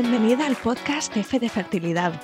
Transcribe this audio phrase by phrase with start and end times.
[0.00, 2.22] Bienvenida al podcast F de Fertilidad.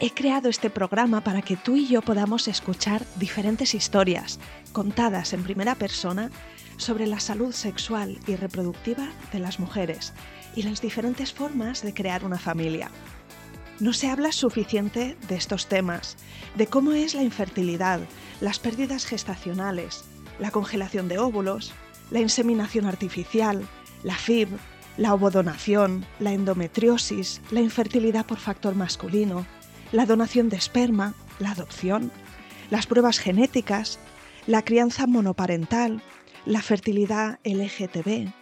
[0.00, 4.38] He creado este programa para que tú y yo podamos escuchar diferentes historias
[4.74, 6.30] contadas en primera persona
[6.76, 10.12] sobre la salud sexual y reproductiva de las mujeres
[10.54, 12.90] y las diferentes formas de crear una familia.
[13.80, 16.18] No se habla suficiente de estos temas,
[16.54, 18.00] de cómo es la infertilidad,
[18.42, 20.04] las pérdidas gestacionales,
[20.38, 21.72] la congelación de óvulos,
[22.10, 23.66] la inseminación artificial,
[24.02, 24.48] la FIB,
[24.96, 29.46] la ovodonación, la endometriosis, la infertilidad por factor masculino,
[29.92, 32.10] la donación de esperma, la adopción,
[32.70, 33.98] las pruebas genéticas,
[34.46, 36.02] la crianza monoparental,
[36.44, 38.32] la fertilidad LGTB,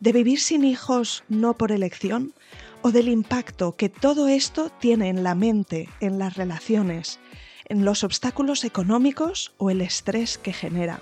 [0.00, 2.34] de vivir sin hijos no por elección
[2.82, 7.18] o del impacto que todo esto tiene en la mente, en las relaciones,
[7.66, 11.00] en los obstáculos económicos o el estrés que genera.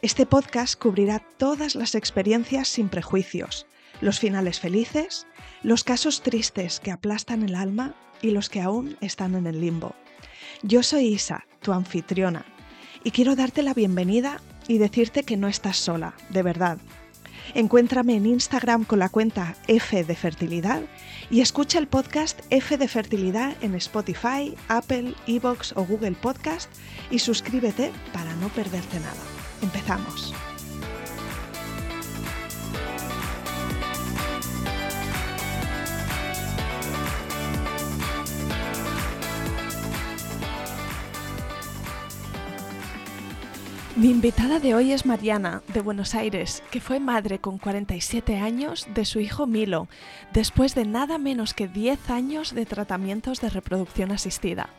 [0.00, 3.66] Este podcast cubrirá todas las experiencias sin prejuicios,
[4.00, 5.26] los finales felices,
[5.62, 9.94] los casos tristes que aplastan el alma y los que aún están en el limbo.
[10.62, 12.44] Yo soy Isa, tu anfitriona,
[13.04, 16.78] y quiero darte la bienvenida y decirte que no estás sola, de verdad.
[17.54, 20.82] Encuéntrame en Instagram con la cuenta F de Fertilidad
[21.30, 26.70] y escucha el podcast F de Fertilidad en Spotify, Apple, Evox o Google Podcast
[27.10, 29.22] y suscríbete para no perderte nada.
[29.62, 30.34] Empezamos.
[43.98, 48.86] Mi invitada de hoy es Mariana, de Buenos Aires, que fue madre con 47 años
[48.94, 49.88] de su hijo Milo,
[50.32, 54.70] después de nada menos que 10 años de tratamientos de reproducción asistida.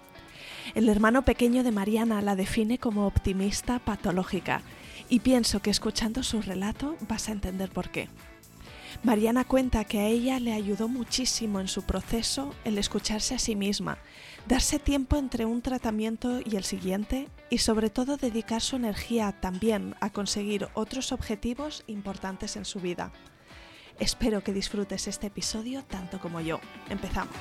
[0.74, 4.62] El hermano pequeño de Mariana la define como optimista patológica
[5.10, 8.08] y pienso que escuchando su relato vas a entender por qué.
[9.04, 13.58] Mariana cuenta que a ella le ayudó muchísimo en su proceso el escucharse a sí
[13.58, 13.98] misma,
[14.48, 19.96] darse tiempo entre un tratamiento y el siguiente y sobre todo dedicar su energía también
[20.00, 23.12] a conseguir otros objetivos importantes en su vida.
[24.00, 26.60] Espero que disfrutes este episodio tanto como yo.
[26.90, 27.36] Empezamos.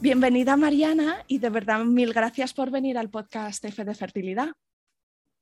[0.00, 4.48] Bienvenida Mariana y de verdad mil gracias por venir al podcast F de Fertilidad.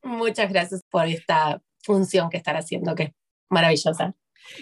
[0.03, 3.11] Muchas gracias por esta función que están haciendo, que es
[3.49, 4.15] maravillosa.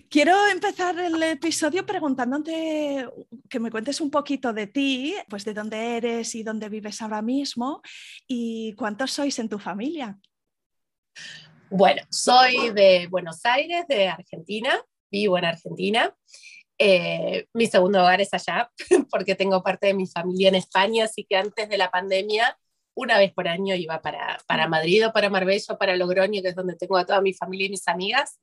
[0.08, 3.08] Quiero empezar el episodio preguntándote
[3.48, 7.22] que me cuentes un poquito de ti, pues de dónde eres y dónde vives ahora
[7.22, 7.82] mismo
[8.26, 10.18] y cuántos sois en tu familia.
[11.70, 16.14] Bueno, soy de Buenos Aires, de Argentina, vivo en Argentina.
[16.78, 18.70] Eh, mi segundo hogar es allá
[19.10, 22.56] porque tengo parte de mi familia en España, así que antes de la pandemia
[22.96, 26.48] una vez por año iba para, para Madrid o para Marbella o para Logroño, que
[26.48, 28.40] es donde tengo a toda mi familia y mis amigas.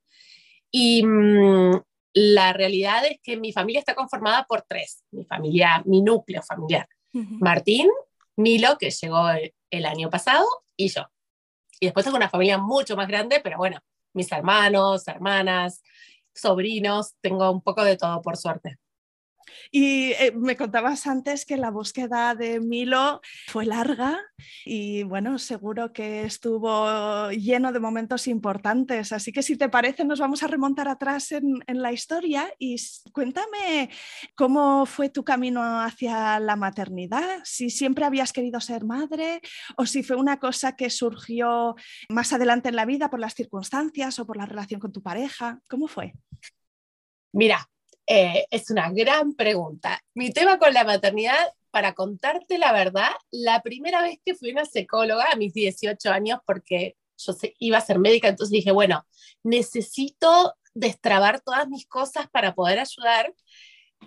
[0.72, 1.82] Y mm,
[2.14, 6.88] la realidad es que mi familia está conformada por tres, mi familia, mi núcleo familiar.
[7.12, 7.90] Martín,
[8.36, 9.28] Milo, que llegó
[9.70, 11.04] el, año pasado, y yo.
[11.80, 13.80] Y después tengo una familia mucho más grande, pero bueno,
[14.14, 15.84] mis hermanos, hermanas,
[16.34, 18.78] sobrinos, tengo un poco de todo por suerte.
[19.72, 24.20] Y eh, me contabas antes que la búsqueda de Milo fue larga
[24.66, 29.12] y bueno, seguro que estuvo lleno de momentos importantes.
[29.12, 32.76] Así que si te parece, nos vamos a remontar atrás en, en la historia y
[33.12, 33.90] cuéntame
[34.36, 39.42] cómo fue tu camino hacia la maternidad, si siempre habías querido ser madre
[39.78, 41.76] o si fue una cosa que surgió
[42.10, 45.60] más adelante en la vida por las circunstancias o por la relación con tu pareja.
[45.68, 46.14] ¿Cómo fue?
[47.32, 47.68] Mira,
[48.08, 50.02] eh, es una gran pregunta.
[50.14, 54.66] Mi tema con la maternidad, para contarte la verdad, la primera vez que fui una
[54.66, 59.06] psicóloga a mis 18 años, porque yo iba a ser médica, entonces dije, bueno,
[59.44, 63.34] necesito destrabar todas mis cosas para poder ayudar.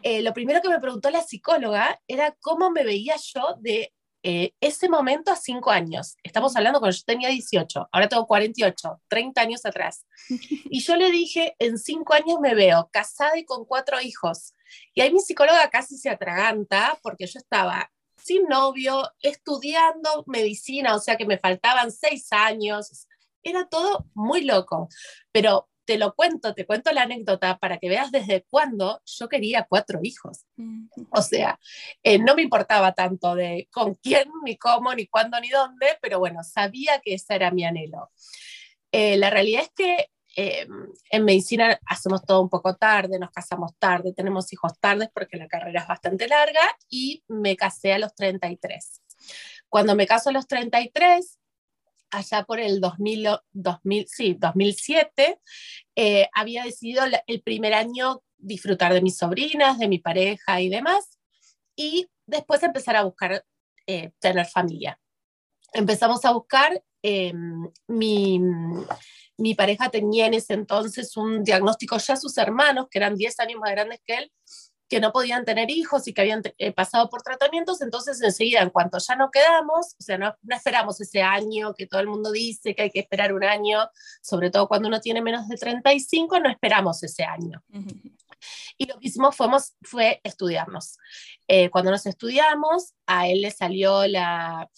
[0.02, 3.92] Eh, lo primero que me preguntó la psicóloga era cómo me veía yo de
[4.28, 6.16] eh, ese momento a cinco años.
[6.24, 10.04] Estamos hablando cuando yo tenía 18, ahora tengo 48, 30 años atrás.
[10.68, 14.52] Y yo le dije, en cinco años me veo casada y con cuatro hijos.
[14.94, 20.98] Y ahí mi psicóloga casi se atraganta porque yo estaba sin novio, estudiando medicina, o
[20.98, 23.06] sea que me faltaban seis años.
[23.44, 24.88] Era todo muy loco,
[25.30, 29.66] pero te lo cuento, te cuento la anécdota para que veas desde cuándo yo quería
[29.68, 30.44] cuatro hijos.
[31.10, 31.58] O sea,
[32.02, 36.18] eh, no me importaba tanto de con quién, ni cómo, ni cuándo, ni dónde, pero
[36.18, 38.10] bueno, sabía que ese era mi anhelo.
[38.90, 43.72] Eh, la realidad es que em, en medicina hacemos todo un poco tarde, nos casamos
[43.78, 48.14] tarde, tenemos hijos tarde porque la carrera es bastante larga y me casé a los
[48.14, 49.02] 33.
[49.68, 51.38] Cuando me caso a los 33,
[52.10, 55.40] allá por el 2000, 2000 sí, 2007,
[55.96, 61.18] eh, había decidido el primer año disfrutar de mis sobrinas, de mi pareja y demás,
[61.74, 63.44] y después empezar a buscar
[63.86, 64.98] eh, tener familia.
[65.72, 68.40] Empezamos a buscar, em, mi,
[69.38, 73.60] mi pareja tenía en ese entonces un diagnóstico ya sus hermanos, que eran 10 años
[73.60, 74.32] más grandes que él,
[74.88, 78.70] que no podían tener hijos y que habían eh, pasado por tratamientos, entonces enseguida, en
[78.70, 82.30] cuanto ya no quedamos, o sea, no, no, esperamos ese año que todo el mundo
[82.30, 83.88] dice que hay que esperar un año,
[84.22, 87.62] sobre todo cuando uno tiene menos de 35, no esperamos ese año.
[88.78, 90.98] Y lo que hicimos fuimos, fue estudiarnos.
[91.48, 94.68] Eh, cuando nos estudiamos, a él le salió la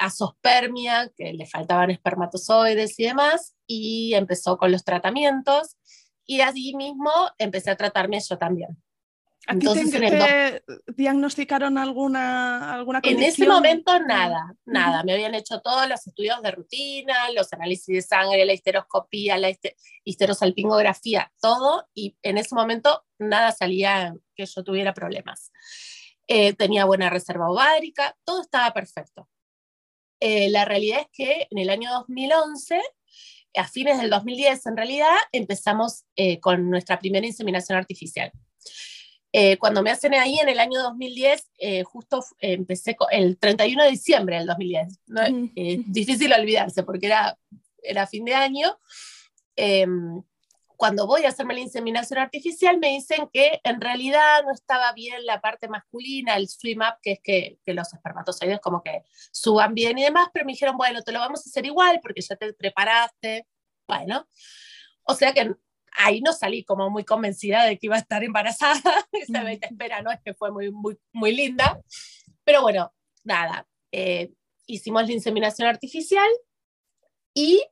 [0.00, 5.76] asospermia, que le faltaban espermatozoides y demás, y empezó con los tratamientos,
[6.26, 8.82] y allí mismo empecé a tratarme yo también.
[9.48, 10.62] Entonces, te,
[10.94, 13.24] diagnosticaron alguna, alguna condición?
[13.24, 15.02] En ese momento nada, nada.
[15.02, 19.52] Me habían hecho todos los estudios de rutina, los análisis de sangre, la histeroscopía, la
[20.04, 25.50] histerosalpingografía, todo, y en ese momento nada salía que yo tuviera problemas.
[26.28, 29.28] Eh, tenía buena reserva ovárica, todo estaba perfecto.
[30.20, 32.80] Eh, la realidad es que en el año 2011
[33.54, 38.30] a fines del 2010 en realidad empezamos eh, con nuestra primera inseminación artificial.
[39.34, 43.90] Eh, cuando me hacen ahí en el año 2010, eh, justo empecé el 31 de
[43.90, 45.00] diciembre del 2010.
[45.06, 45.22] ¿no?
[45.56, 47.38] Eh, difícil olvidarse porque era,
[47.82, 48.78] era fin de año.
[49.56, 50.22] Em,
[50.76, 55.24] cuando voy a hacerme la inseminación artificial, me dicen que en realidad no estaba bien
[55.24, 59.74] la parte masculina, el swim up, que es que, que los espermatozoides como que suban
[59.74, 62.36] bien y demás, pero me dijeron, bueno, te lo vamos a hacer igual porque ya
[62.36, 63.46] te preparaste.
[63.86, 64.26] Bueno,
[65.04, 65.54] o sea que
[65.98, 68.80] ahí no salí como muy convencida de que iba a estar embarazada.
[69.12, 70.10] Esa vez espera, ¿no?
[70.10, 71.80] Es que fue muy, muy, muy linda.
[72.44, 72.92] Pero bueno,
[73.24, 74.32] nada, eh,
[74.66, 76.28] hicimos la inseminación artificial
[77.34, 77.62] y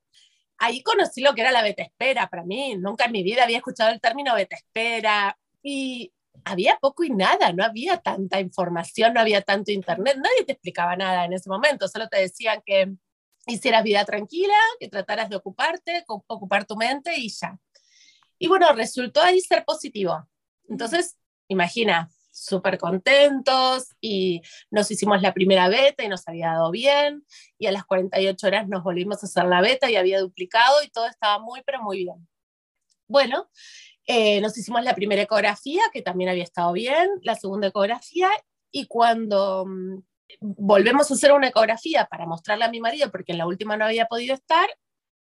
[0.59, 2.77] ahí conocí lo que era la beta espera para mí.
[2.77, 6.13] Nunca en mi vida había escuchado el término beta espera y
[6.45, 10.97] había poco y nada, no había tanta información, no había tanto internet, nadie te explicaba
[10.97, 12.95] nada en ese momento, solo te decían que
[13.47, 17.59] hicieras vida tranquila, que trataras de ocuparte, ocupar tu mente y ya.
[18.41, 20.27] Y bueno, resultó ahí ser positivo.
[20.67, 24.41] Entonces, imagina, súper contentos y
[24.71, 27.27] nos hicimos la primera beta y nos había dado bien
[27.59, 30.89] y a las 48 horas nos volvimos a hacer la beta y había duplicado y
[30.89, 32.27] todo estaba muy, pero muy bien.
[33.07, 33.51] Bueno,
[34.07, 38.31] eh, nos hicimos la primera ecografía que también había estado bien, la segunda ecografía
[38.71, 40.03] y cuando mm,
[40.41, 43.85] volvemos a hacer una ecografía para mostrarla a mi marido porque en la última no
[43.85, 44.67] había podido estar,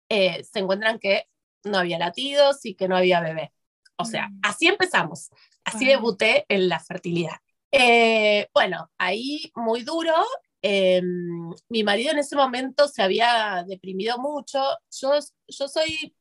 [0.09, 1.27] eh, se encuentran que
[1.63, 3.53] no había latidos y que no había bebé.
[3.97, 4.39] O sea, mm.
[4.43, 5.29] así empezamos,
[5.63, 7.35] así debuté en la fertilidad.
[7.71, 10.13] Eh, bueno, ahí muy duro.
[10.61, 14.63] Em, mi marido en ese momento se había deprimido mucho.
[15.01, 15.11] Yo,
[15.47, 16.15] yo soy,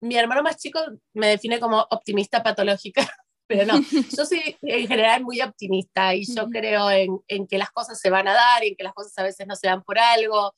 [0.00, 0.80] mi hermano más chico
[1.12, 3.02] me define como optimista patológica,
[3.46, 3.80] pero no,
[4.16, 8.10] yo soy en general muy optimista y yo creo en, en, que las cosas se
[8.10, 10.54] van a dar y en que las cosas a veces no se dan por algo.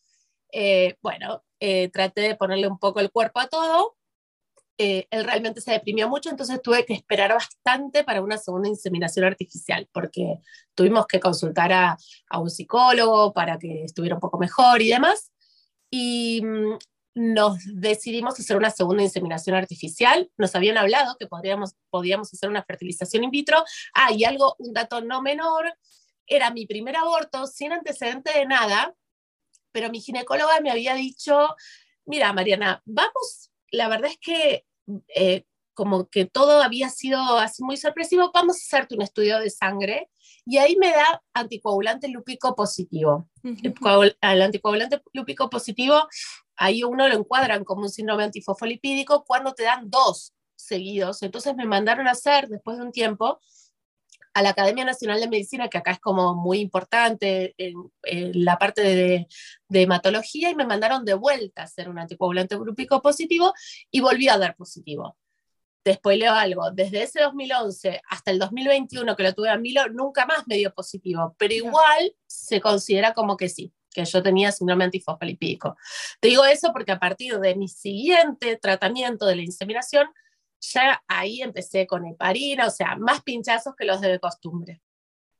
[0.52, 3.96] Eh, bueno, eh, traté de ponerle un poco el cuerpo a todo
[4.78, 9.24] eh, él realmente se deprimió mucho, entonces tuve que esperar bastante para una segunda inseminación
[9.24, 10.38] artificial, porque
[10.74, 11.96] tuvimos que consultar a,
[12.28, 15.32] a un psicólogo para que estuviera un poco mejor y demás.
[15.90, 16.76] Y mm,
[17.14, 20.30] nos decidimos hacer una segunda inseminación artificial.
[20.36, 23.64] Nos habían hablado que podríamos, podíamos hacer una fertilización in vitro.
[23.94, 25.72] Ah, y algo, un dato no menor,
[26.26, 28.94] era mi primer aborto sin antecedente de nada,
[29.72, 31.54] pero mi ginecóloga me había dicho,
[32.04, 34.64] mira, Mariana, vamos la verdad es que
[35.14, 39.50] eh, como que todo había sido así muy sorpresivo, vamos a hacerte un estudio de
[39.50, 40.08] sangre
[40.46, 43.28] y ahí me da anticoagulante lúpico positivo.
[43.42, 46.08] El anticoagulante lúpico positivo,
[46.56, 51.22] ahí uno lo encuadran como un síndrome antifosfolipídico cuando te dan dos seguidos.
[51.22, 53.40] Entonces me mandaron a hacer, después de un tiempo,
[54.36, 57.90] a la Academia Nacional de Medicina, que acá es como muy importante en,
[58.44, 59.26] la parte de,
[59.70, 63.54] hematología, y me mandaron de vuelta a hacer un anticoagulante grupíco positivo
[63.90, 65.16] y volví a dar positivo.
[65.82, 70.26] Después leo algo, desde ese 2011 hasta el 2021 que lo tuve a Milo, nunca
[70.26, 74.84] más me dio positivo, pero igual se considera como que sí, que yo tenía síndrome
[74.84, 75.78] antifosfolipídico.
[76.20, 80.08] Te digo eso porque a partir de mi siguiente tratamiento de la inseminación,
[80.60, 84.82] ya ahí empecé con heparina, o sea, más pinchazos que los de costumbre.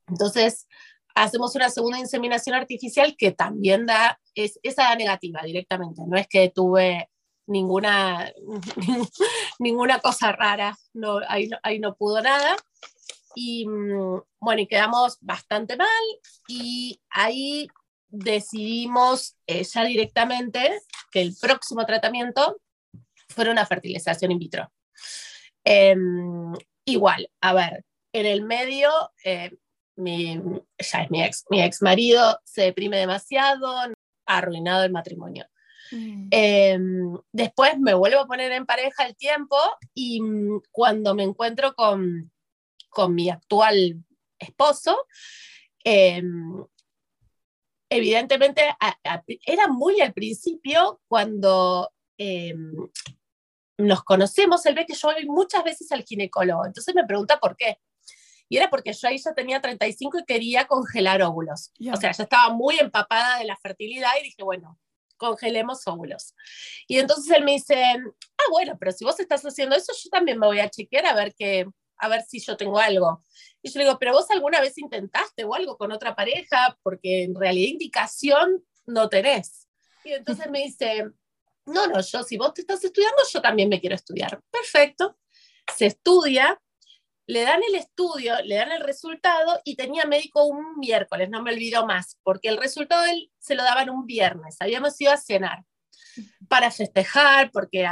[0.08, 0.66] Entonces,
[1.14, 6.50] hacemos una segunda inseminación artificial que también da, es, esa negativa directamente, no es que
[6.50, 7.10] tuve
[7.46, 8.32] ninguna,
[9.58, 12.56] ninguna cosa rara, no, ahí, no, ahí no pudo nada.
[13.34, 15.88] Y mm, bueno, y quedamos bastante mal
[16.48, 17.68] y ahí
[18.08, 20.80] decidimos eh, ya directamente
[21.10, 22.60] que el próximo tratamiento
[23.28, 24.70] fuera una fertilización in vitro.
[25.64, 26.52] Em,
[26.84, 28.90] igual, a ver, en el medio,
[29.24, 29.50] eh,
[29.96, 30.40] mi,
[30.78, 33.88] ya es mi ex, mi ex marido se deprime demasiado, ha
[34.26, 35.46] arruinado el matrimonio.
[35.90, 36.28] Mm.
[36.30, 39.56] Em, después me vuelvo a poner en pareja el tiempo
[39.94, 42.30] y mm, cuando me encuentro con,
[42.88, 44.04] con mi actual
[44.38, 45.06] esposo,
[45.84, 46.64] em,
[47.88, 48.62] evidentemente
[49.46, 51.92] era muy al principio cuando
[53.78, 57.56] nos conocemos, él ve que yo voy muchas veces al ginecólogo, entonces me pregunta por
[57.56, 57.78] qué.
[58.48, 61.72] Y era porque yo ahí ya tenía 35 y quería congelar óvulos.
[61.92, 64.78] O sea, ya estaba muy empapada de la fertilidad y dije, bueno,
[65.16, 66.34] congelemos óvulos.
[66.86, 70.38] Y entonces él me dice, ah, bueno, pero si vos estás haciendo eso, yo también
[70.38, 71.66] me voy a chequear a ver, qué,
[71.96, 73.24] a ver si yo tengo algo.
[73.62, 77.24] Y yo le digo, pero vos alguna vez intentaste o algo con otra pareja, porque
[77.24, 79.68] en realidad indicación no tenés.
[80.04, 81.04] Y entonces me dice,
[81.66, 84.40] no, no, yo si vos te estás estudiando, yo también me quiero estudiar.
[84.50, 85.18] Perfecto.
[85.76, 86.60] Se estudia,
[87.26, 91.52] le dan el estudio, le dan el resultado y tenía médico un miércoles, no me
[91.52, 95.64] olvido más, porque el resultado él se lo daban un viernes, habíamos ido a cenar
[96.48, 97.86] para festejar, porque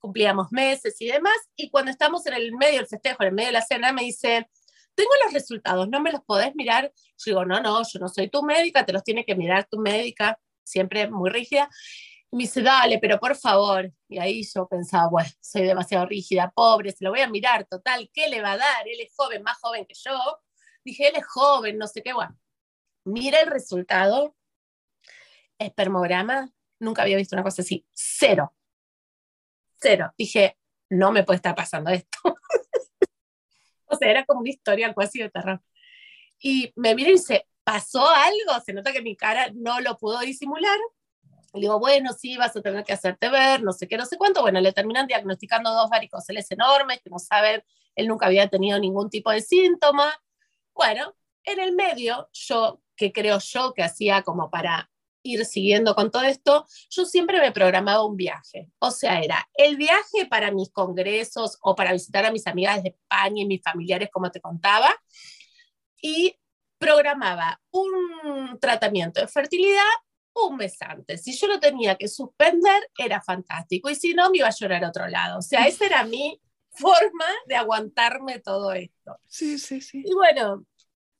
[0.00, 3.48] cumplíamos meses y demás, y cuando estamos en el medio del festejo, en el medio
[3.48, 4.48] de la cena, me dice,
[4.94, 6.90] tengo los resultados, ¿no me los podés mirar?
[7.18, 9.78] Yo digo, no, no, yo no soy tu médica, te los tiene que mirar tu
[9.78, 11.68] médica, siempre muy rígida.
[12.30, 13.90] Me dice, dale, pero por favor.
[14.08, 18.10] Y ahí yo pensaba, bueno, soy demasiado rígida, pobre, se lo voy a mirar, total,
[18.12, 18.86] ¿qué le va a dar?
[18.86, 20.18] Él es joven, más joven que yo.
[20.84, 22.38] Dije, él es joven, no sé qué, bueno.
[23.04, 24.36] Mira el resultado,
[25.58, 28.54] espermograma, nunca había visto una cosa así, cero.
[29.80, 30.12] Cero.
[30.18, 30.58] Dije,
[30.90, 32.18] no me puede estar pasando esto.
[33.86, 35.62] o sea, era como una historia algo de terror.
[36.40, 38.60] Y me mira y dice, ¿pasó algo?
[38.64, 40.78] Se nota que mi cara no lo pudo disimular.
[41.54, 44.16] Le digo, bueno, sí, vas a tener que hacerte ver, no sé qué, no sé
[44.16, 44.42] cuánto.
[44.42, 47.62] Bueno, le terminan diagnosticando dos varicoceles enormes que no saben,
[47.94, 50.12] él nunca había tenido ningún tipo de síntoma.
[50.74, 51.14] Bueno,
[51.44, 54.90] en el medio, yo, que creo yo que hacía como para
[55.22, 58.70] ir siguiendo con todo esto, yo siempre me programaba un viaje.
[58.78, 62.90] O sea, era el viaje para mis congresos o para visitar a mis amigas de
[62.90, 64.94] España y mis familiares, como te contaba,
[66.00, 66.36] y
[66.78, 69.82] programaba un tratamiento de fertilidad
[70.46, 71.22] un mes antes.
[71.22, 73.90] Si yo lo tenía que suspender, era fantástico.
[73.90, 75.38] Y si no, me iba a llorar a otro lado.
[75.38, 76.40] O sea, esa era mi
[76.70, 79.18] forma de aguantarme todo esto.
[79.26, 80.02] Sí, sí, sí.
[80.04, 80.64] Y bueno,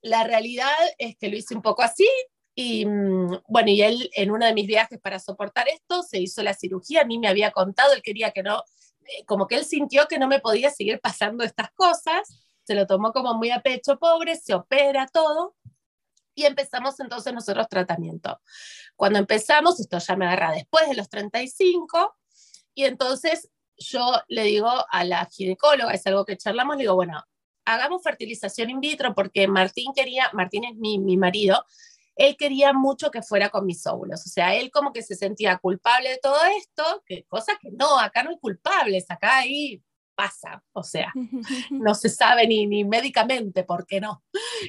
[0.03, 2.09] la realidad es que lo hice un poco así.
[2.55, 6.43] Y mm, bueno, y él en uno de mis viajes para soportar esto se hizo
[6.43, 8.65] la cirugía, a mí me había contado, él quería que no,
[9.05, 12.29] eh, como que él sintió que no me podía seguir pasando estas cosas,
[12.65, 15.55] se lo tomó como muy a pecho pobre, se opera todo
[16.39, 18.41] y empezamos entonces nosotros tratamiento.
[18.95, 22.17] Cuando empezamos, esto ya me agarra después de los 35,
[22.75, 27.25] y entonces yo le digo a la ginecóloga, es algo que charlamos, le digo, bueno,
[27.65, 31.65] hagamos fertilización in vitro porque Martín quería, Martín es mi, mi marido,
[32.15, 35.59] él quería mucho que fuera con mis óvulos, o sea, él como que se sentía
[35.59, 39.83] culpable de todo esto, que cosa que no, acá no hay culpables, acá ahí
[40.19, 41.13] pasa, o sea,
[41.71, 44.25] no se sabe ni, ni médicamente por qué no,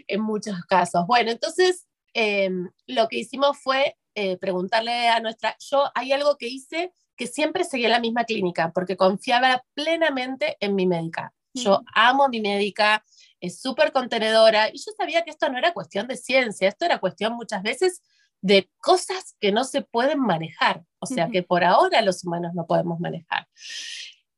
[0.07, 1.07] en muchos casos.
[1.07, 6.47] Bueno, entonces em, lo que hicimos fue eh, preguntarle a nuestra, yo hay algo que
[6.47, 11.33] hice que siempre seguía la misma clínica, porque confiaba plenamente en mi médica.
[11.55, 13.03] Yo amo a mi médica,
[13.39, 16.99] es súper contenedora y yo sabía que esto no era cuestión de ciencia, esto era
[16.99, 18.03] cuestión muchas veces
[18.41, 22.67] de cosas que no se pueden manejar, o sea, que por ahora los humanos no
[22.67, 23.47] podemos manejar.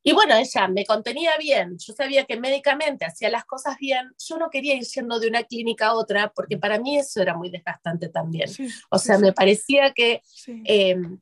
[0.03, 4.38] Y bueno, ella me contenía bien, yo sabía que médicamente hacía las cosas bien, yo
[4.38, 7.51] no quería ir yendo de una clínica a otra, porque para mí eso era muy
[7.51, 8.50] desgastante también.
[8.89, 11.20] o sea, me parecía que em,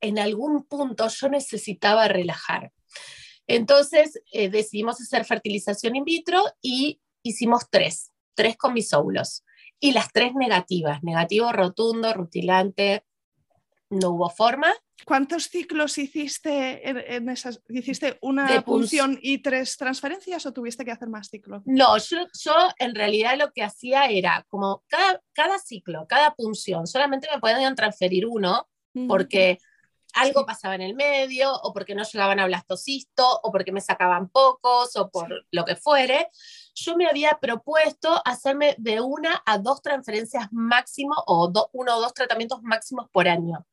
[0.00, 2.72] en algún punto yo necesitaba relajar.
[3.48, 9.44] Entonces eh, decidimos hacer fertilización in vitro y hicimos tres, tres con mis óvulos.
[9.80, 13.04] Y las tres negativas, negativo rotundo, rutilante,
[13.90, 14.72] no hubo forma.
[15.04, 17.60] ¿Cuántos ciclos hiciste en, esas?
[17.68, 21.62] ¿Hiciste una punción y tres transferencias o tuviste que hacer más ciclos?
[21.64, 26.86] No, yo, yo, en realidad lo que hacía era como cada, cada ciclo, cada punción,
[26.86, 28.68] solamente me podían transferir uno,
[29.08, 29.58] porque
[30.14, 34.28] algo pasaba en el medio, o porque no llegaban a blastocisto, o porque me sacaban
[34.28, 36.28] pocos, o por lo que fuere,
[36.74, 42.14] yo me había propuesto hacerme de una a dos transferencias máximo, o uno o dos
[42.14, 43.66] tratamientos máximos por año.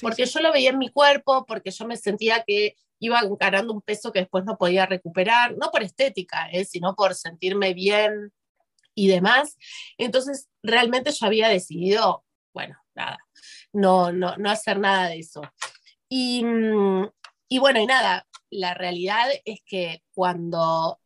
[0.00, 3.82] porque yo lo veía en mi cuerpo, porque yo me sentía que iba ganando un
[3.82, 6.64] peso que después no podía recuperar, no por estética, ¿eh?
[6.64, 8.32] sino por sentirme bien
[8.94, 9.56] y demás.
[9.98, 13.18] Entonces, realmente yo había decidido, bueno, nada,
[13.72, 15.42] no, no, no hacer nada de eso.
[16.08, 17.10] Y, mm,
[17.48, 21.00] y bueno, y nada, la realidad es que cuando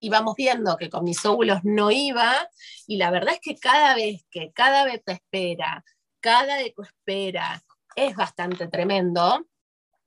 [0.00, 2.48] íbamos viendo que con mis óvulos no iba,
[2.86, 5.84] y la verdad es que cada vez que cada beta espera,
[6.20, 7.62] cada eco espera,
[7.96, 9.46] es bastante tremendo,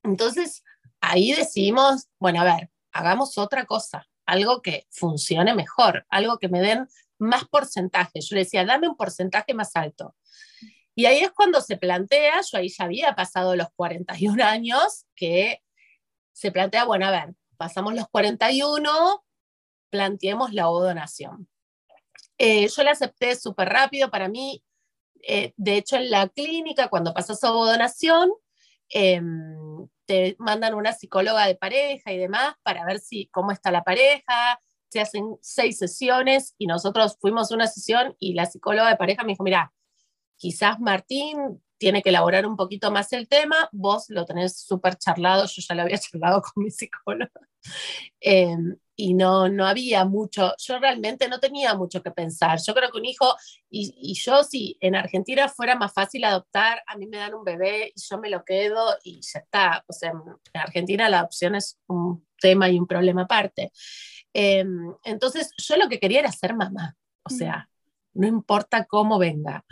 [0.03, 0.63] entonces
[0.99, 6.61] ahí decidimos, bueno, a ver, hagamos otra cosa, algo que funcione mejor, algo que me
[6.61, 8.19] den más porcentaje.
[8.21, 10.15] Yo le decía, dame un porcentaje más alto.
[10.95, 15.61] Y ahí es cuando se plantea, yo ahí ya había pasado los 41 años, que
[16.33, 19.23] se plantea, bueno, a ver, pasamos los 41,
[19.91, 21.47] planteemos la odonación.
[22.37, 24.63] Eh, yo la acepté súper rápido, para mí,
[25.21, 27.51] eh, de hecho en la clínica, cuando pasas a
[28.89, 33.83] em, te mandan una psicóloga de pareja y demás para ver si cómo está la
[33.83, 38.97] pareja, se hacen seis sesiones y nosotros fuimos a una sesión y la psicóloga de
[38.97, 39.71] pareja me dijo, mira,
[40.35, 45.45] quizás Martín tiene que elaborar un poquito más el tema, vos lo tenés súper charlado,
[45.45, 47.31] yo ya lo había charlado con mi psicóloga,
[48.19, 52.59] em, y no, no había mucho, yo realmente no tenía mucho que pensar.
[52.63, 53.35] Yo creo que un hijo,
[53.67, 57.43] y, y, yo si en Argentina fuera más fácil adoptar, a mí me dan un
[57.43, 59.83] bebé y yo me lo quedo y ya está.
[59.87, 63.71] O sea, en Argentina la adopción es un tema y un problema aparte.
[64.33, 67.67] Em, entonces yo lo que quería era ser mamá, o sea,
[68.13, 69.65] no importa cómo venga.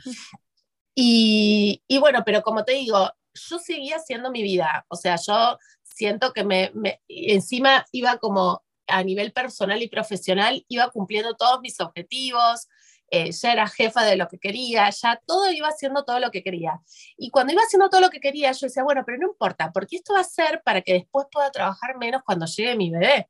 [0.95, 5.59] Y, y bueno, pero como te digo, yo seguía haciendo mi vida, o sea, yo
[5.83, 11.61] siento que me, me encima iba como a nivel personal y profesional iba cumpliendo todos
[11.61, 12.67] mis objetivos,
[13.11, 16.43] eh, ya era jefa de lo que quería, ya todo iba haciendo todo lo que
[16.43, 16.79] quería.
[17.17, 19.97] Y cuando iba haciendo todo lo que quería, yo decía, bueno, pero no importa, porque
[19.97, 23.27] esto va a ser para que después pueda trabajar menos cuando llegue mi bebé.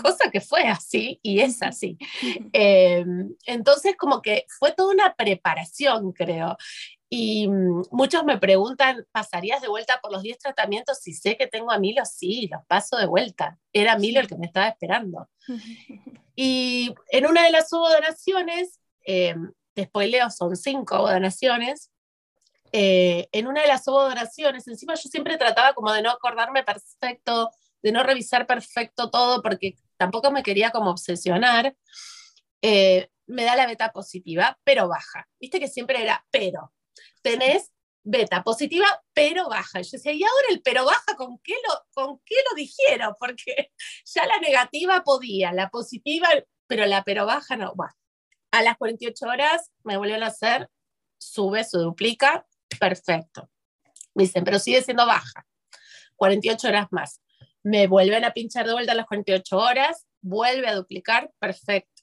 [0.00, 1.98] Cosa que fue así y es así.
[2.52, 6.56] Em, entonces, como que fue toda una preparación, creo.
[7.08, 10.98] Y mm, muchos me preguntan, ¿pasarías de vuelta por los 10 tratamientos?
[10.98, 13.58] Si sé que tengo a Milo, sí, los paso de vuelta.
[13.72, 15.28] Era Milo el que me estaba esperando.
[16.38, 19.34] Y en una de las donaciones, eh,
[19.74, 21.90] después leo, son cinco donaciones,
[22.72, 27.50] eh, en una de las donaciones, encima yo siempre trataba como de no acordarme perfecto,
[27.82, 31.74] de no revisar perfecto todo, porque tampoco me quería como obsesionar,
[32.60, 35.26] eh, me da la beta positiva, pero baja.
[35.40, 36.74] Viste que siempre era pero
[37.22, 39.80] tenés beta positiva, pero baja.
[39.80, 43.14] Yo decía, ¿y ahora el pero baja con qué lo, con qué lo dijeron?
[43.18, 43.72] Porque
[44.04, 46.28] ya la negativa podía, la positiva,
[46.66, 47.74] pero la pero baja no.
[48.52, 50.70] A las 48 horas me volvieron a hacer,
[51.18, 52.46] sube, se duplica,
[52.78, 53.50] perfecto.
[54.14, 55.46] Dicen, pero sigue siendo baja.
[56.14, 57.20] 48 horas más.
[57.62, 61.95] Me vuelven a pinchar de vuelta a las 48 horas, vuelve a duplicar, perfecto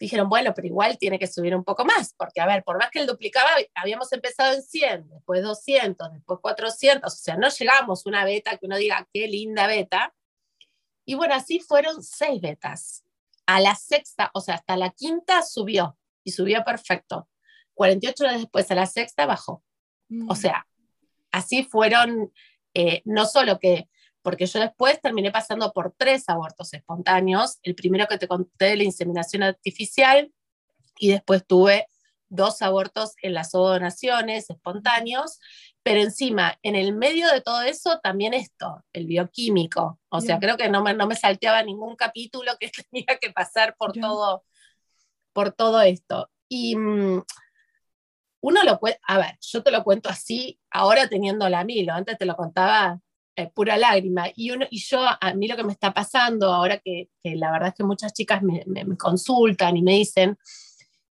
[0.00, 2.90] dijeron, bueno, pero igual tiene que subir un poco más, porque a ver, por más
[2.90, 8.04] que él duplicaba, habíamos empezado en 100, después 200, después 400, o sea, no llegamos
[8.04, 10.14] a una beta que uno diga, qué linda beta.
[11.04, 13.04] Y bueno, así fueron seis betas.
[13.46, 17.28] A la sexta, o sea, hasta la quinta subió y subió perfecto.
[17.74, 19.62] 48 horas después, a la sexta bajó.
[20.28, 20.36] O mm.
[20.36, 20.66] sea,
[21.30, 22.32] así fueron,
[22.74, 23.88] eh, no solo que
[24.30, 28.84] porque yo después terminé pasando por tres abortos espontáneos, el primero que te conté, la
[28.84, 30.32] inseminación artificial,
[31.00, 31.88] y después tuve
[32.28, 35.40] dos abortos en las donaciones espontáneos,
[35.82, 39.98] pero encima, en el medio de todo eso, también esto, el bioquímico.
[40.10, 43.74] O sea, creo que no me, no me salteaba ningún capítulo que tenía que pasar
[43.76, 44.44] por, todo,
[45.32, 46.30] por todo esto.
[46.48, 47.24] Y mm,
[48.42, 52.16] uno lo puede, a ver, yo te lo cuento así, ahora teniendo la Milo, antes
[52.16, 53.00] te lo contaba
[53.54, 54.26] pura lágrima.
[54.34, 57.68] Y, uno, y yo, a mí lo que me está pasando ahora que, la verdad
[57.68, 58.64] es que muchas chicas me,
[58.96, 60.38] consultan y me dicen,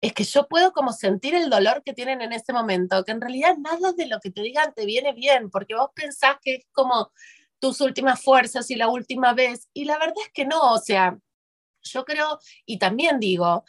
[0.00, 3.20] es que yo puedo como sentir el dolor que tienen en ese momento, que en
[3.20, 6.66] realidad nada de lo que te digan te viene bien, porque vos pensás que es
[6.72, 7.10] como
[7.58, 11.16] tus últimas fuerzas y la última vez, y la verdad es que no, o sea,
[11.82, 13.64] yo creo, y también digo,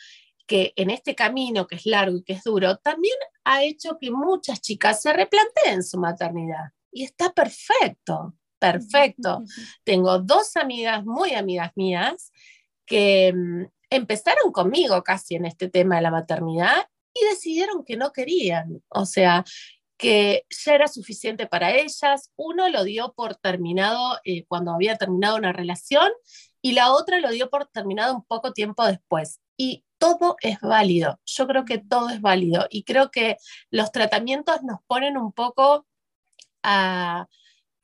[0.47, 4.11] que en este camino que es largo y que es duro, también ha hecho que
[4.11, 6.71] muchas chicas se replanteen su maternidad.
[6.95, 9.43] Y está perfecto perfecto.
[9.83, 12.31] Tengo dos amigas, muy amigas mías,
[12.85, 18.11] que mm, empezaron conmigo casi en este tema de la maternidad y decidieron que no
[18.11, 18.83] querían.
[18.89, 19.43] O sea,
[19.97, 22.31] que ya era suficiente para ellas.
[22.35, 26.11] Uno lo dio por terminado eh, cuando había terminado una relación
[26.61, 29.39] y la otra lo dio por terminado un poco tiempo después.
[29.57, 31.19] Y todo es válido.
[31.25, 33.37] Yo creo que todo es válido y creo que
[33.69, 35.85] los tratamientos nos ponen un poco
[36.65, 37.27] a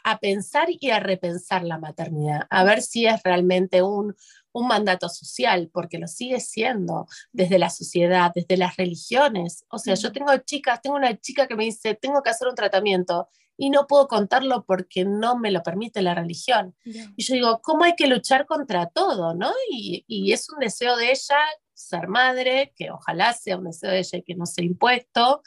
[0.04, 4.16] a pensar y a repensar la maternidad, a ver si es realmente un,
[4.52, 9.66] un mandato social, porque lo sigue siendo desde la sociedad, desde las religiones.
[9.70, 12.56] O sea, yo tengo chicas, tengo una chica que me dice, tengo que hacer un
[12.56, 16.76] tratamiento y no puedo contarlo porque no me lo permite la religión.
[16.84, 19.36] Y yo digo, ¿cómo hay que luchar contra todo?
[19.36, 19.52] ¿no?
[19.70, 21.38] Y, y, es un deseo de ella
[21.74, 25.44] ser madre, que ojalá sea un deseo de ella y que no sea impuesto.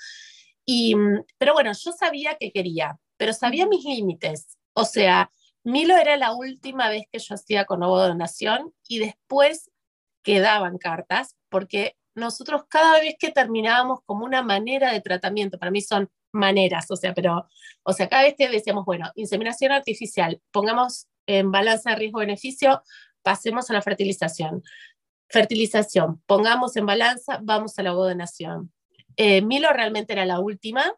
[0.65, 0.95] Y,
[1.39, 4.59] pero bueno, yo sabía que quería, pero sabía mis límites.
[4.73, 5.31] O sea,
[5.63, 9.71] Milo era la última vez que yo hacía con ovo donación y después
[10.23, 15.81] quedaban cartas porque nosotros cada vez que terminábamos como una manera de tratamiento, para mí
[15.81, 17.49] son maneras, o sea, pero,
[17.83, 22.83] o sea, cada vez que decíamos, bueno, inseminación artificial, pongamos en balanza riesgo-beneficio,
[23.23, 24.63] pasemos a la fertilización.
[25.29, 28.73] Fertilización, pongamos en balanza, vamos a la donación.
[29.17, 30.93] Eh, Milo realmente era la última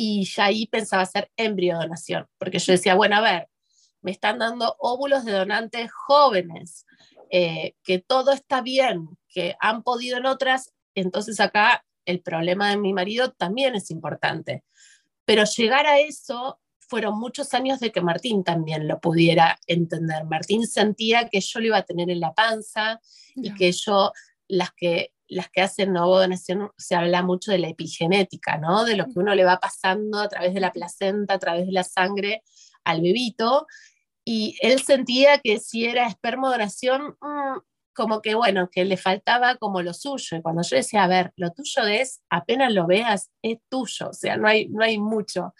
[0.00, 3.48] y ya ahí pensaba hacer embriodonación, porque yo decía, bueno, a ver,
[4.00, 6.86] me están dando óvulos de donantes jóvenes,
[7.30, 12.76] eh, que todo está bien, que han podido en otras, entonces acá el problema de
[12.76, 14.62] mi marido también es importante.
[15.24, 20.26] Pero llegar a eso fueron muchos años de que Martín también lo pudiera entender.
[20.26, 23.00] Martín sentía que yo lo iba a tener en la panza
[23.34, 24.12] y que yo,
[24.46, 28.84] las que, las que hacen donación, se habla mucho de la epigenética, ¿no?
[28.84, 31.72] De lo que uno le va pasando a través de la placenta, a través de
[31.72, 32.42] la sangre
[32.84, 33.66] al bebito.
[34.24, 37.58] Y él sentía que si era espermodonación, mm,
[37.94, 40.36] como que bueno, que le faltaba como lo suyo.
[40.36, 44.12] Y cuando yo decía, a ver, lo tuyo es, apenas lo veas, es tuyo, o
[44.12, 45.54] sea, no hay, no hay mucho.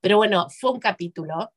[0.00, 1.52] Pero bueno, fue un capítulo.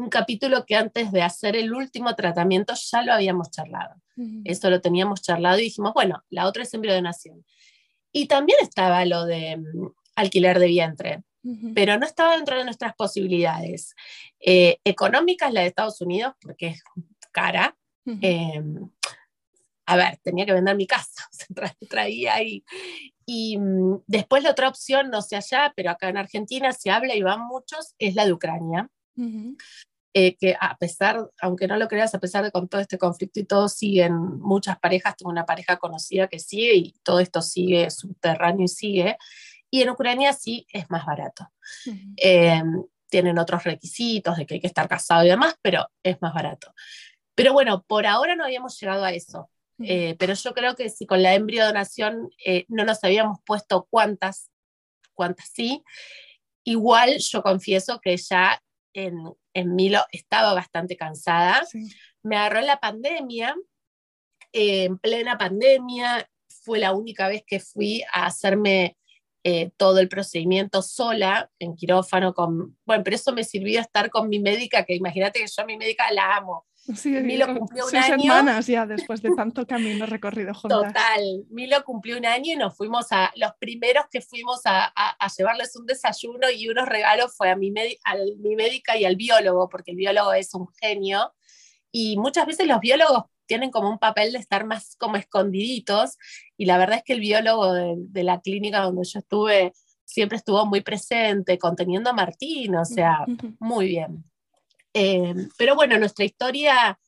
[0.00, 3.94] Un capítulo que antes de hacer el último tratamiento ya lo habíamos charlado.
[4.16, 4.42] Mm.
[4.44, 7.44] Eso lo teníamos charlado y dijimos, bueno, la otra es embriodonación.
[8.12, 9.86] Y también estaba lo de mm,
[10.16, 11.22] alquiler de vientre,
[11.74, 13.94] pero no estaba dentro de nuestras posibilidades
[14.40, 16.82] eh, económicas, la de Estados Unidos, porque es
[17.32, 17.74] cara
[19.90, 22.64] a ver, tenía que vender mi casa, se traía ahí.
[23.26, 27.16] Y mm, después la otra opción, no sé allá, pero acá en Argentina se habla
[27.16, 28.88] y van muchos, es la de Ucrania.
[30.12, 33.38] Eh, que a pesar, aunque no lo creas, a pesar de con todo este conflicto
[33.38, 37.88] y todo, siguen muchas parejas, tengo una pareja conocida que sigue y todo esto sigue
[37.90, 39.16] subterráneo y sigue.
[39.70, 41.48] Y en Ucrania sí es más barato.
[42.16, 46.34] Em, tienen otros requisitos de que hay que estar casado y demás, pero es más
[46.34, 46.74] barato.
[47.36, 49.48] Pero bueno, por ahora no habíamos llegado a eso.
[49.82, 54.50] Eh, pero yo creo que si con la embriodonación eh, no nos habíamos puesto cuántas,
[55.14, 55.82] cuántas sí,
[56.64, 58.60] igual yo confieso que ya
[58.92, 59.16] en,
[59.54, 61.66] en Milo estaba bastante cansada.
[62.22, 63.54] Me agarró la pandemia,
[64.52, 66.28] eh, en plena pandemia,
[66.62, 68.96] fue la única vez que fui a hacerme
[69.78, 74.38] todo el procedimiento sola en quirófano con, bueno, pero eso me sirvió estar con mi
[74.38, 78.22] médica, que imagínate que yo a mi médica la amo, Sí, Milo cumplió un año.
[78.22, 80.92] semanas ya después de tanto camino recorrido juntas.
[80.92, 85.28] Total, Milo cumplió un año y nos fuimos a, los primeros que fuimos a, a,
[85.36, 87.72] llevarles un desayuno y unos regalos fue a mi,
[88.04, 91.32] a mi médica y al biólogo, porque el biólogo es un genio.
[91.92, 96.16] Y muchas veces los biólogos tienen como un papel de estar más como escondiditos
[96.56, 99.72] y la verdad es que el biólogo de, de la clínica donde yo estuve
[100.10, 103.24] siempre estuvo muy presente, conteniendo a Martín, o sea,
[103.60, 104.24] muy bien.
[104.94, 106.98] Eh, pero bueno, nuestra historia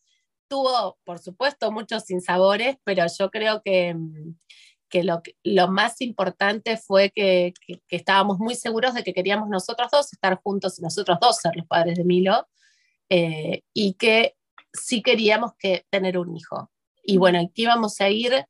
[0.48, 4.36] tuvo, por supuesto, muchos sinsabores, pero yo creo que, mm,
[4.88, 9.88] que, lo, lo, más importante fue que, que, estábamos muy seguros de que queríamos nosotros
[9.90, 12.46] dos estar juntos y nosotros dos ser los padres de Milo,
[13.08, 14.36] eh, y que
[14.72, 16.70] sí queríamos que tener un hijo.
[17.02, 18.46] Y bueno, que íbamos a ir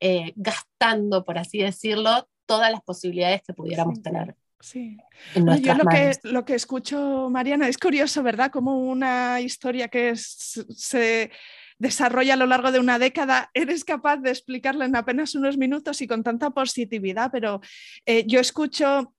[0.00, 4.36] eh, gastando, por así decirlo, todas las posibilidades que pudiéramos tener.
[4.62, 4.96] Sí.
[5.34, 8.52] Yo lo que, lo que escucho, Mariana, es curioso, ¿verdad?
[8.52, 11.32] Como una historia que se
[11.78, 16.00] desarrolla a lo largo de una década, eres capaz de explicarla en apenas unos minutos
[16.00, 17.60] y con tanta positividad, pero
[18.06, 19.12] eh, yo escucho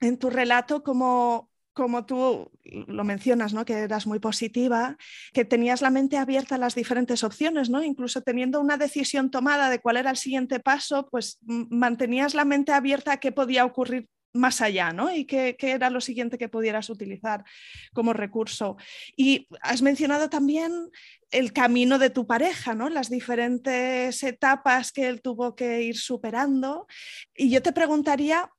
[0.00, 3.64] en tu relato como como tú lo mencionas, ¿no?
[3.64, 4.96] que eras muy positiva,
[5.32, 7.82] que tenías la mente abierta a las diferentes opciones, ¿no?
[7.82, 12.70] incluso teniendo una decisión tomada de cuál era el siguiente paso, pues mantenías la mente
[12.70, 15.14] abierta a qué podía ocurrir más allá, ¿no?
[15.14, 17.44] Y qué, era lo siguiente que pudieras utilizar
[17.92, 18.76] como recurso.
[19.16, 20.90] Y has mencionado también
[21.30, 22.88] el camino de tu pareja, ¿no?
[22.88, 26.86] Las diferentes etapas que él tuvo que ir superando.
[27.34, 28.50] Y yo te preguntaría,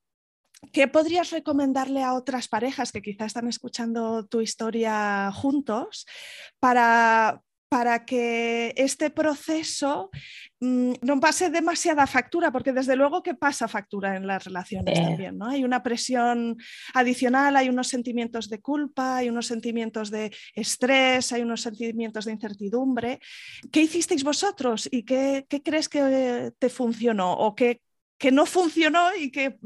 [0.72, 6.06] ¿qué podrías recomendarle a otras parejas que quizás están escuchando tu historia juntos
[6.60, 10.10] para, para que este proceso
[10.60, 15.38] mm, no pase demasiada factura, porque desde luego que pasa factura en las relaciones también,
[15.38, 15.48] ¿no?
[15.48, 16.58] Hay una presión
[16.94, 22.34] adicional, hay unos sentimientos de culpa, hay unos sentimientos de estrés, hay unos sentimientos de
[22.34, 23.20] incertidumbre.
[23.72, 27.82] ¿Qué hicisteis vosotros y qué, crees que te funcionó o qué,
[28.18, 29.58] que no funcionó y que...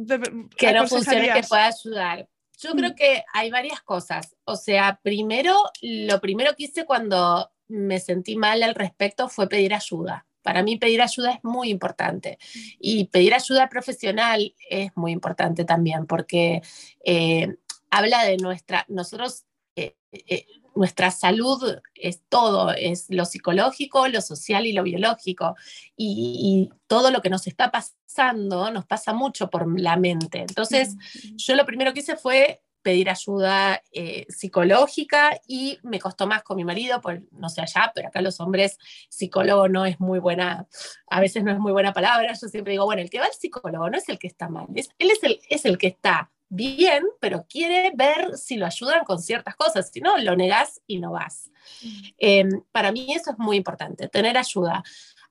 [0.58, 2.28] Que no funcione que pueda ayudar.
[2.62, 2.96] Yo creo mm.
[2.96, 4.36] que hay varias cosas.
[4.44, 9.74] O sea, primero, lo primero que hice cuando me sentí mal al respecto fue pedir
[9.74, 10.26] ayuda.
[10.42, 12.40] Para mí pedir ayuda es muy importante
[12.80, 16.62] y pedir ayuda profesional es muy importante también porque
[17.04, 17.56] eh,
[17.90, 24.66] habla de nuestra, nosotros, eh, eh, nuestra salud es todo, es lo psicológico, lo social
[24.66, 25.56] y lo biológico
[25.96, 30.40] y, todo lo que nos está pasando nos pasa mucho por la mente.
[30.40, 30.96] Entonces,
[31.36, 36.58] yo lo primero que hice fue pedir ayuda eh, psicológica y me costó más con
[36.58, 38.78] mi marido, pues no sé allá, pero acá los hombres,
[39.10, 40.68] psicólogo no es muy buena,
[41.08, 43.34] a veces no es muy buena palabra, yo siempre digo, bueno, el que va al
[43.34, 47.04] psicólogo no es el que está mal, él es el, es el que está bien,
[47.20, 51.12] pero quiere ver si lo ayudan con ciertas cosas, si no, lo negas y no
[51.12, 51.52] vas.
[51.82, 52.08] Mm.
[52.18, 54.84] Em, para mí eso es muy importante, tener ayuda.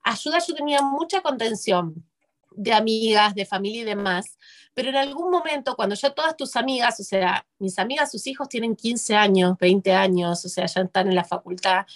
[0.03, 2.08] Ayuda, yo tenía mucha contención
[2.59, 4.37] de amigas, de familia y demás,
[4.75, 8.49] pero en algún momento, cuando ya todas tus amigas, o sea, mis amigas, sus hijos
[8.49, 11.87] tienen 15 años, 20 años, o sea, ya están en la facultad,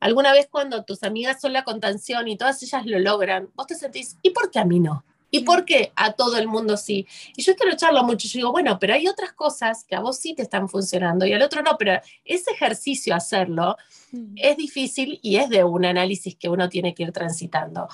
[0.00, 3.76] alguna vez cuando tus amigas son la contención y todas ellas lo logran, vos te
[3.76, 5.04] sentís, ¿y por qué a mí no?
[5.30, 7.06] ¿Y por qué a todo el mundo sí?
[7.36, 10.00] Y yo esto lo charlo mucho, yo digo, bueno, pero hay otras cosas que a
[10.00, 13.76] vos sí te están funcionando y al otro no, pero ese ejercicio hacerlo
[14.10, 14.34] mm.
[14.36, 17.88] es difícil y es de un análisis que uno tiene que ir transitando.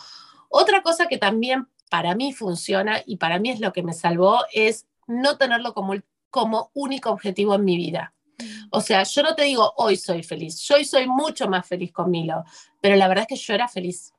[0.48, 4.40] Otra cosa que también para mí funciona y para mí es lo que me salvó,
[4.52, 5.94] es no tenerlo como,
[6.30, 8.14] como único objetivo en mi vida.
[8.70, 11.92] O sea, yo no te digo hoy soy feliz, yo hoy soy mucho más feliz
[11.92, 12.44] con Milo,
[12.80, 14.12] pero la verdad es que yo era feliz.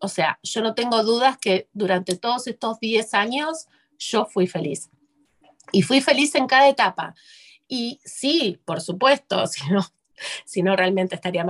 [0.00, 3.66] O sea, yo no tengo dudas que durante todos estos 10 años
[3.98, 4.90] yo fui feliz.
[5.72, 7.14] Y fui feliz en cada etapa.
[7.66, 9.84] Y sí, por supuesto, si no,
[10.44, 11.44] si no realmente estaría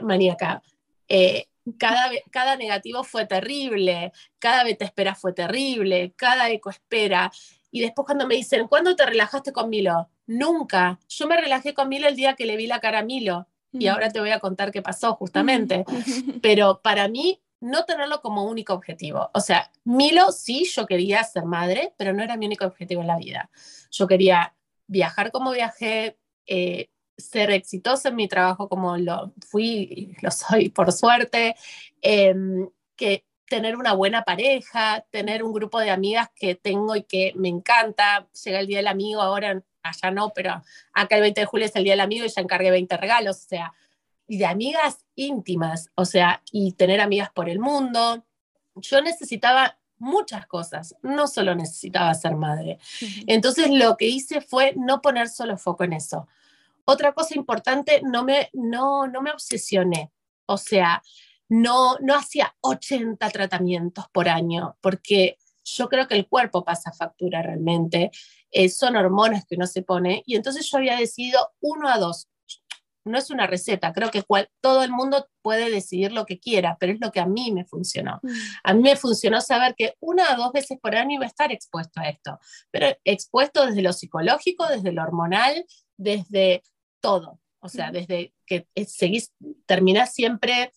[0.00, 0.62] maníaca.
[1.08, 1.48] Eh,
[1.78, 7.30] cada, cada negativo fue terrible, cada te espera fue terrible, cada eco espera.
[7.70, 10.08] Y después cuando me dicen, ¿cuándo te relajaste con Milo?
[10.26, 10.98] Nunca.
[11.08, 13.46] Yo me relajé con Milo el día que le vi la cara a Milo.
[13.72, 13.88] Y mm.
[13.90, 15.84] ahora te voy a contar qué pasó justamente.
[16.42, 19.30] Pero para mí, no tenerlo como único objetivo.
[19.34, 23.06] O sea, Milo sí, yo quería ser madre, pero no era mi único objetivo en
[23.06, 23.50] la vida.
[23.90, 24.54] Yo quería
[24.86, 26.88] viajar como viajé, eh,
[27.20, 31.56] ser exitosa en mi trabajo como lo fui lo soy por suerte,
[32.02, 37.32] em, que tener una buena pareja, tener un grupo de amigas que tengo y que
[37.34, 38.28] me encanta.
[38.44, 41.74] Llega el Día del Amigo, ahora allá no, pero acá el 20 de julio es
[41.74, 43.72] el Día del Amigo y ya encargué 20 regalos, o sea,
[44.28, 48.24] y de amigas íntimas, o sea, y tener amigas por el mundo.
[48.76, 52.78] Yo necesitaba muchas cosas, no solo necesitaba ser madre.
[53.26, 56.28] Entonces lo que hice fue no poner solo foco en eso.
[56.84, 60.10] Otra cosa importante, no me, no, no me obsesioné,
[60.46, 61.02] o sea,
[61.48, 67.42] no, no hacía 80 tratamientos por año, porque yo creo que el cuerpo pasa factura
[67.42, 68.10] realmente,
[68.50, 72.28] eh, son hormonas que uno se pone, y entonces yo había decidido uno a dos.
[73.04, 74.22] No es una receta, creo que
[74.60, 77.64] todo el mundo puede decidir lo que quiera, pero es lo que a mí me
[77.64, 78.20] funcionó.
[78.22, 78.28] Mm.
[78.62, 81.50] A mí me funcionó saber que una o dos veces por año iba a estar
[81.50, 82.38] expuesto a esto,
[82.70, 85.64] pero expuesto desde lo psicológico, desde lo hormonal,
[86.00, 86.62] desde
[87.00, 87.40] todo.
[87.60, 89.32] O sea, desde que seguís,
[89.66, 90.72] terminás siempre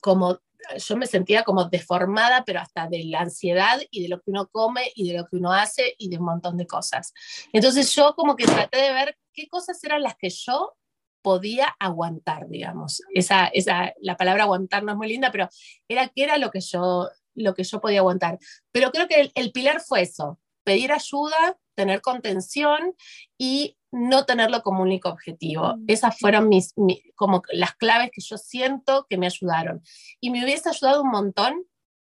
[0.00, 0.40] como,
[0.78, 4.48] yo me sentía como deformada, pero hasta de la ansiedad y de lo que uno
[4.48, 7.12] come y de lo que uno hace y de un montón de cosas.
[7.52, 10.74] Entonces yo como que traté de ver qué cosas eran las que yo
[11.20, 13.02] podía aguantar, digamos.
[13.12, 15.48] Esa, esa, la palabra aguantar no es muy linda, pero
[15.86, 18.38] era qué era lo que yo, lo que yo podía aguantar.
[18.72, 22.94] Pero creo que el pilar fue eso, pedir ayuda, tener contención
[23.38, 25.76] y no tenerlo como único objetivo.
[25.76, 25.84] Mm.
[25.88, 26.74] Esas fueron mis,
[27.14, 29.82] como las claves que yo siento que me ayudaron.
[30.20, 31.64] Y me hubiese ayudado un montón,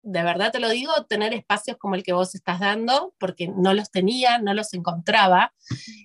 [0.02, 3.74] de verdad te lo digo, tener espacios como el que vos estás dando, porque no
[3.74, 5.52] los tenía, no los encontraba.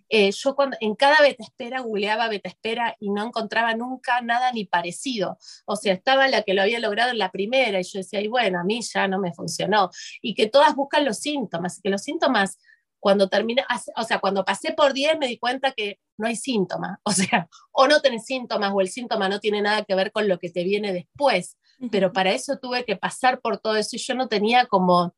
[0.09, 4.51] Eh, yo cuando, en cada beta espera googleaba beta espera y no encontraba nunca nada
[4.51, 5.37] ni parecido.
[5.65, 8.27] O sea, estaba la que lo había logrado en la primera y yo decía, y
[8.27, 9.89] bueno, a mí ya no me funcionó.
[10.21, 12.59] Y que todas buscan los síntomas, que los síntomas
[13.03, 13.65] cuando terminé,
[13.97, 17.49] o sea, cuando pasé por 10 me di cuenta que no hay síntomas, o sea,
[17.73, 20.49] o no tenés síntomas o el síntoma no tiene nada que ver con lo que
[20.49, 21.57] te viene después,
[21.91, 25.13] pero para eso tuve que pasar por todo eso y yo no tenía como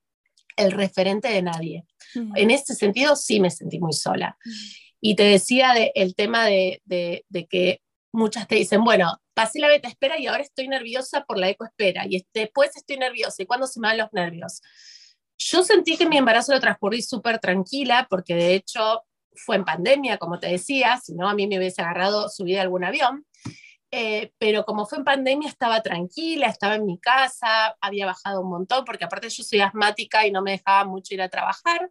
[0.58, 1.86] el referente de nadie.
[2.34, 4.36] En ese sentido sí me sentí muy sola.
[5.00, 9.60] Y te decía de, el tema de, de, de, que muchas te dicen, bueno, pasé
[9.60, 13.44] la beta espera y ahora estoy nerviosa por la eco espera y después estoy nerviosa
[13.44, 14.62] y cuando se me van los nervios.
[15.38, 19.04] Yo sentí que mi embarazo lo transcurrí súper tranquila porque de hecho
[19.36, 22.62] fue en pandemia, como te decía, si no a mí me hubiese agarrado subir a
[22.62, 23.26] algún avión.
[23.92, 28.50] Eh, pero como fue en pandemia estaba tranquila, estaba en mi casa, había bajado un
[28.50, 31.90] montón, porque aparte yo soy asmática y no me dejaba mucho ir a trabajar,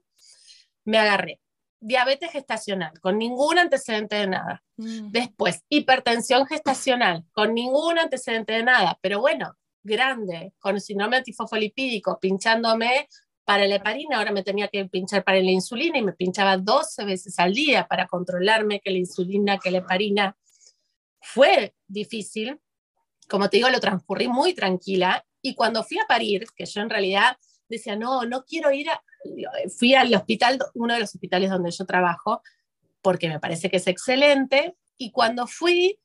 [0.85, 1.41] me agarré.
[1.81, 4.63] Diabetes gestacional, con ningún antecedente de nada.
[4.77, 5.11] Mm.
[5.13, 13.09] Después, hipertensión gestacional, con ningún antecedente de nada, pero bueno, grande, con síndrome antifosfolipídico, pinchándome
[13.45, 17.05] para la heparina, ahora me tenía que pinchar para la insulina y me pinchaba 12
[17.05, 20.37] veces al día para controlarme que la insulina, que la heparina
[21.21, 22.59] fue difícil,
[23.29, 26.91] como te digo, lo transcurrí muy tranquila y cuando fui a parir, que yo en
[26.91, 27.37] realidad
[27.69, 29.03] decía, no, no quiero ir a,
[29.77, 32.43] fui al hospital, uno de los hospitales donde yo trabajo,
[33.03, 35.99] porque me parece que es excelente, y cuando fui,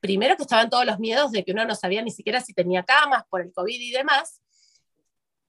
[0.00, 2.84] primero que estaban todos los miedos de que uno no sabía ni siquiera si tenía
[2.84, 4.40] camas por el COVID y demás,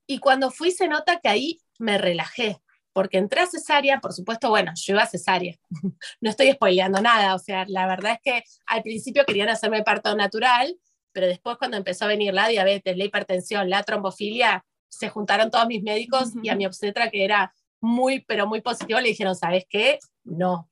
[0.08, 2.58] y cuando fui se nota que ahí me relajé,
[2.94, 5.56] porque entré a cesárea, por supuesto, bueno, yo iba a cesárea,
[6.22, 10.16] no estoy spoileando nada, o sea, la verdad es que al principio querían hacerme parto
[10.16, 10.76] natural,
[11.12, 15.68] pero después cuando empezó a venir la diabetes, la hipertensión, la trombofilia, se juntaron todos
[15.68, 19.66] mis médicos y a mi obstetra, que era muy, pero muy positivo, le dijeron, ¿sabes
[19.70, 20.00] qué?
[20.24, 20.70] No.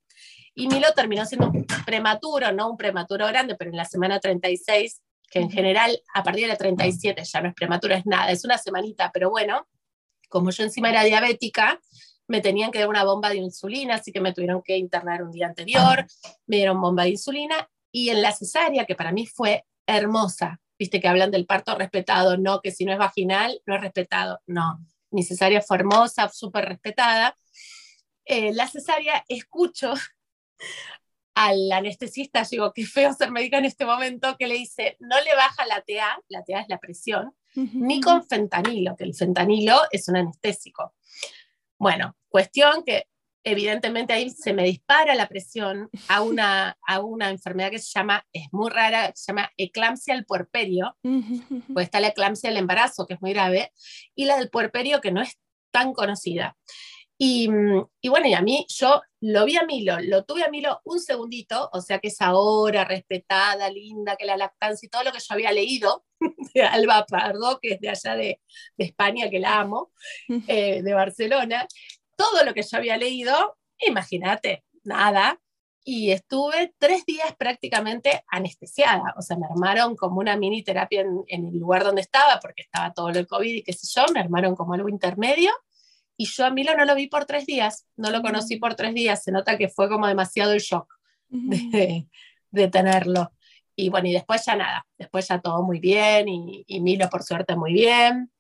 [0.54, 5.02] Y Milo terminó siendo un prematuro, no un prematuro grande, pero en la semana 36,
[5.30, 8.46] que en general a partir de la 37 ya no es prematuro, es nada, es
[8.46, 9.68] una semanita, pero bueno,
[10.30, 11.80] como yo encima era diabética,
[12.28, 15.32] me tenían que dar una bomba de insulina, así que me tuvieron que internar un
[15.32, 16.06] día anterior,
[16.48, 21.00] me dieron bomba de insulina y en la cesárea, que para mí fue hermosa, viste
[21.00, 24.80] que hablan del parto respetado, no, que si no es vaginal, no es respetado, no,
[25.12, 27.36] mi cesárea fue hermosa, súper respetada.
[28.26, 29.94] Eh, la cesárea, escucho
[31.36, 35.36] al anestesista, digo, qué feo ser médica en este momento, que le dice, no le
[35.36, 40.08] baja la TA, la TA es la presión, ni con fentanilo, que el fentanilo es
[40.08, 40.94] un anestésico.
[41.78, 43.08] Bueno, cuestión que
[43.44, 48.26] evidentemente ahí se me dispara la presión a una, a una enfermedad que se llama,
[48.32, 50.98] es muy rara, se llama eclampsia del puerperio,
[51.74, 53.72] pues está la eclampsia del embarazo, que es muy grave,
[54.16, 55.38] y la del puerperio, que no es
[55.72, 56.58] tan conocida.
[57.18, 57.50] Y,
[58.02, 61.00] y, bueno, y a mí, yo lo vi a Milo, lo tuve a Milo un
[61.00, 65.20] segundito, o sea que esa hora respetada, linda, que la lactancia y todo lo que
[65.20, 66.06] yo había leído
[66.54, 68.42] de Alba Pardo, que es de allá de,
[68.78, 69.92] de España, que la amo,
[70.48, 71.68] eh, de Barcelona,
[72.18, 75.40] todo lo que yo había leído, imagínate, nada.
[75.88, 81.24] Y estuve tres días prácticamente anestesiada, o sea, me armaron como una mini terapia en,
[81.28, 84.20] en el lugar donde estaba, porque estaba todo el COVID y qué sé yo, me
[84.20, 85.52] armaron como algo intermedio.
[86.18, 88.94] Y yo a Milo no lo vi por tres días, no lo conocí por tres
[88.94, 90.94] días, se nota que fue como demasiado el shock
[91.30, 92.08] de,
[92.52, 93.34] de tenerlo.
[93.76, 97.24] Y bueno, y después ya nada, después ya todo muy bien y, y Milo por
[97.24, 98.32] suerte muy bien.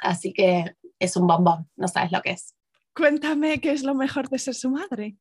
[0.00, 2.54] Así que es un bombón, no sabes lo que es.
[2.94, 5.16] Cuéntame qué es lo mejor de ser su madre.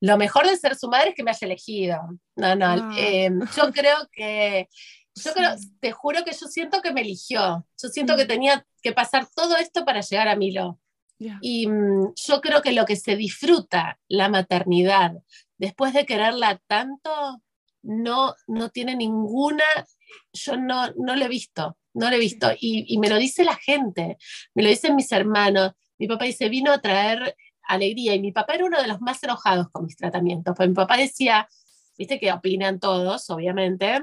[0.00, 1.98] Lo mejor de ser su madre es que me haya elegido.
[2.36, 2.94] No, no, ah.
[2.96, 4.68] eh, yo creo que,
[5.14, 7.66] yo creo, te juro que yo siento que me eligió.
[7.80, 8.28] Yo siento que mm.
[8.28, 10.80] tenía que pasar todo esto para llegar a Milo.
[11.40, 15.12] Y mm, yo creo que lo que se disfruta la maternidad
[15.56, 17.40] después de quererla tanto,
[17.82, 19.64] no, no tiene ninguna,
[20.32, 22.50] yo no, no lo he visto, no lo he visto.
[22.60, 24.18] Y, y me lo dice la gente,
[24.54, 28.54] me lo dicen mis hermanos mi papá dice, vino a traer alegría y mi papá
[28.54, 31.48] era uno de los más enojados con mis tratamientos, pues mi papá decía,
[31.96, 34.02] viste que opinan todos, obviamente,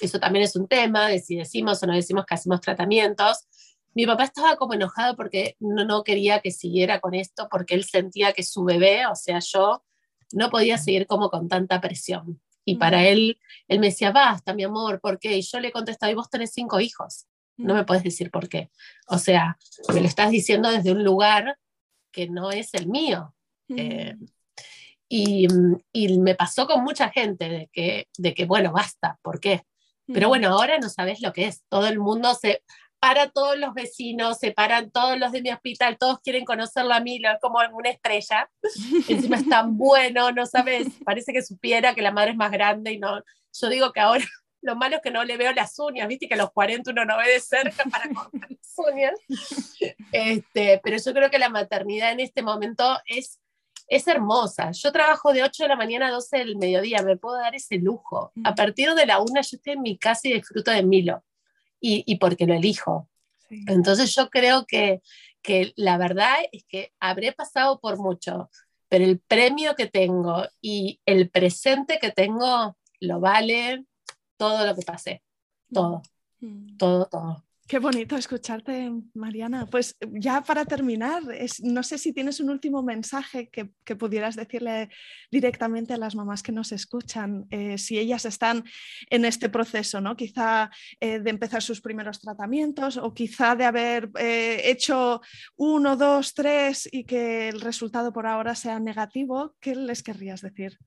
[0.00, 3.46] eso también es un tema de si decimos o no decimos que hacemos tratamientos.
[3.94, 7.84] Mi papá estaba como enojado porque no, no quería que siguiera con esto, porque él
[7.84, 9.84] sentía que su bebé, o sea, yo,
[10.32, 12.40] no podía seguir como con tanta presión.
[12.64, 15.36] Y para él, él me decía, basta, mi amor, ¿por qué?
[15.36, 17.26] Y yo le contestaba, y vos tenés cinco hijos
[17.56, 18.70] no me puedes decir por qué.
[19.08, 19.58] O sea,
[19.92, 21.58] me lo estás diciendo desde un lugar
[22.12, 23.34] que no es el mío.
[23.68, 24.16] Eh,
[25.08, 25.46] y,
[25.92, 29.62] y, me pasó con mucha gente de que, de que, bueno, basta, ¿por qué?
[30.12, 31.64] Pero bueno, ahora no sabes lo que es.
[31.68, 32.62] Todo el mundo se
[32.98, 37.00] para todos los vecinos, se paran todos los de mi hospital, todos quieren conocerlo a
[37.00, 38.50] mí, como una estrella.
[39.08, 42.92] Encima es tan bueno, no sabes, parece que supiera que la madre es más grande
[42.92, 43.22] y no.
[43.52, 44.24] Yo digo que ahora
[44.62, 47.04] lo malo es que no le veo las uñas, viste que a los 40 uno
[47.04, 49.14] no ve de cerca para cortar las uñas.
[50.12, 53.40] Este, pero yo creo que la maternidad en este momento es,
[53.86, 54.70] es hermosa.
[54.72, 57.76] Yo trabajo de 8 de la mañana a 12 del mediodía, me puedo dar ese
[57.76, 58.32] lujo.
[58.44, 61.24] A partir de la una yo estoy en mi casa y disfruto de Milo,
[61.80, 63.08] y, y porque lo elijo.
[63.48, 65.00] Entonces yo creo que,
[65.42, 68.50] que la verdad es que habré pasado por mucho,
[68.88, 73.84] pero el premio que tengo y el presente que tengo lo vale
[74.36, 75.22] todo lo que pasé,
[75.72, 76.02] todo,
[76.40, 76.76] mm.
[76.76, 77.45] todo, todo.
[77.66, 79.66] Qué bonito escucharte, Mariana.
[79.66, 81.24] Pues ya para terminar,
[81.64, 84.88] no sé si tienes un último mensaje que, pudieras decirle
[85.32, 88.62] directamente a las mamás que nos escuchan, eh, si ellas están
[89.10, 90.16] en este proceso, ¿no?
[90.16, 95.20] Quizá eh, de empezar sus primeros tratamientos o quizá de haber eh, hecho
[95.56, 99.56] uno, dos, tres y que el resultado por ahora sea negativo.
[99.58, 100.78] ¿Qué les querrías decir?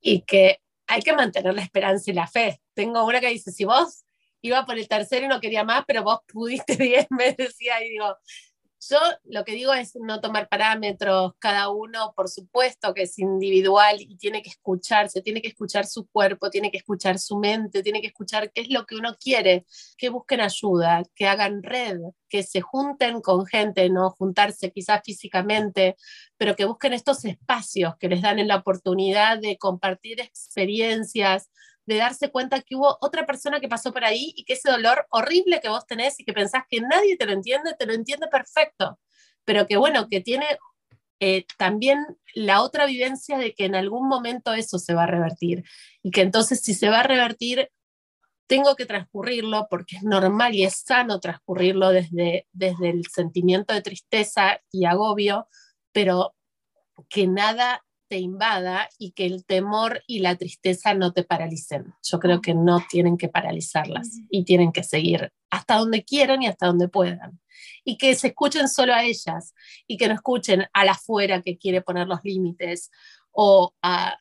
[0.00, 2.60] Y que hay que mantener la esperanza y la fe.
[2.72, 4.04] Tengo una que dice, si vos
[4.42, 7.90] iba por el tercero y no quería más, pero vos pudiste bien, me decía, y
[7.90, 8.16] digo,
[8.90, 14.00] yo lo que digo es no tomar parámetros, cada uno por supuesto que es individual
[14.00, 18.00] y tiene que escucharse, tiene que escuchar su cuerpo, tiene que escuchar su mente, tiene
[18.00, 19.66] que escuchar qué es lo que uno quiere,
[19.96, 25.96] que busquen ayuda, que hagan red, que se junten con gente, no juntarse quizás físicamente,
[26.36, 31.48] pero que busquen estos espacios que les dan la oportunidad de compartir experiencias,
[31.86, 35.06] de darse cuenta que hubo otra persona que pasó por ahí y que ese dolor
[35.10, 38.28] horrible que vos tenés y que pensás que nadie te lo entiende, te lo entiende
[38.28, 38.98] perfecto,
[39.44, 40.46] pero que bueno, que tiene
[41.20, 41.98] eh, también
[42.34, 45.64] la otra vivencia de que en algún momento eso se va a revertir.
[46.02, 47.70] Y que entonces si se va a revertir,
[48.48, 53.82] tengo que transcurrirlo porque es normal y es sano transcurrirlo desde, desde el sentimiento de
[53.82, 55.48] tristeza y agobio,
[55.92, 56.34] pero
[57.08, 61.94] que nada te invada y que el temor y la tristeza no te paralicen.
[62.02, 66.46] Yo creo que no tienen que paralizarlas y tienen que seguir hasta donde quieran y
[66.46, 67.40] hasta donde puedan.
[67.84, 69.54] Y que se escuchen solo a ellas
[69.86, 72.90] y que no escuchen a la afuera que quiere poner los límites
[73.30, 74.18] o, a,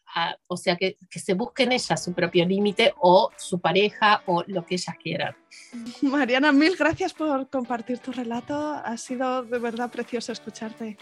[0.48, 4.66] o sea, que, que, se busquen ellas su propio límite o su pareja o lo
[4.66, 5.36] que ellas quieran.
[6.02, 8.56] Mariana, mil gracias por compartir tu relato.
[8.56, 10.98] Ha sido de verdad precioso escucharte.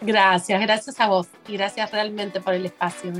[0.00, 3.12] Gracias, gracias a vos y gracias realmente por el espacio.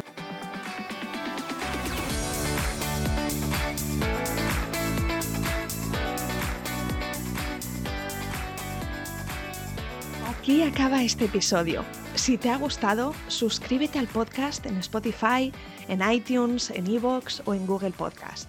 [10.46, 11.84] Aquí acaba este episodio.
[12.14, 15.52] Si te ha gustado, suscríbete al podcast en Spotify,
[15.88, 18.48] en iTunes, en Evox o en Google Podcast.